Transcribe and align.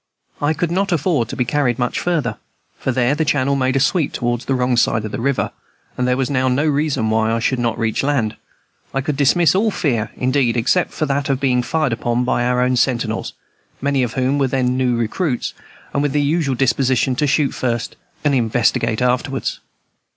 I 0.41 0.55
could 0.55 0.71
not 0.71 0.91
afford 0.91 1.29
to 1.29 1.35
be 1.35 1.45
carried 1.45 1.77
down 1.77 1.85
much 1.85 1.99
farther, 1.99 2.37
for 2.79 2.91
there 2.91 3.13
the 3.13 3.23
channel 3.23 3.55
made 3.55 3.75
a 3.75 3.79
sweep 3.79 4.13
toward 4.13 4.41
the 4.41 4.55
wrong 4.55 4.75
side 4.75 5.05
of 5.05 5.11
the 5.11 5.21
river; 5.21 5.51
but 5.95 6.05
there 6.05 6.17
was 6.17 6.27
now 6.27 6.47
no 6.47 6.65
reason 6.65 7.11
why 7.11 7.31
I 7.31 7.37
should 7.37 7.59
not 7.59 7.77
reach 7.77 8.01
land. 8.01 8.35
I 8.95 9.01
could 9.01 9.15
dismiss 9.15 9.53
all 9.53 9.69
fear, 9.69 10.09
indeed, 10.17 10.57
except 10.57 10.97
that 10.97 11.29
of 11.29 11.39
being 11.39 11.61
fired 11.61 11.93
upon 11.93 12.23
by 12.23 12.43
our 12.43 12.61
own 12.61 12.77
sentinels, 12.77 13.33
many 13.79 14.01
of 14.01 14.13
whom 14.13 14.39
were 14.39 14.47
then 14.47 14.75
new 14.75 14.95
recruits, 14.97 15.53
and 15.93 16.01
with 16.01 16.13
the 16.13 16.21
usual 16.23 16.55
disposition 16.55 17.15
to 17.17 17.27
shoot 17.27 17.51
first 17.51 17.95
and 18.23 18.33
investigate 18.33 19.03
afterwards. 19.03 19.59